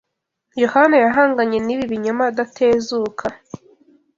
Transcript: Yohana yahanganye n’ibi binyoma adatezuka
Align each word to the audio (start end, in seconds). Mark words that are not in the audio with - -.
Yohana 0.61 0.95
yahanganye 1.05 1.57
n’ibi 1.61 1.83
binyoma 1.91 2.23
adatezuka 2.31 3.25